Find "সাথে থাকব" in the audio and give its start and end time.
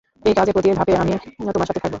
1.69-1.89